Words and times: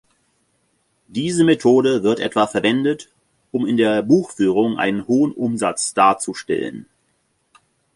Diese 1.09 1.43
Methode 1.43 2.01
wird 2.01 2.19
etwa 2.19 2.47
verwendet, 2.47 3.11
um 3.51 3.67
in 3.67 3.77
der 3.77 4.01
Buchführung 4.01 4.79
einen 4.79 5.05
hohen 5.07 5.31
Umsatz 5.31 5.93
darzustellen. 5.93 6.87